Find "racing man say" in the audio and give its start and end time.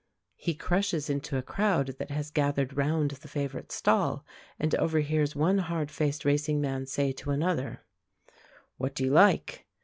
6.25-7.11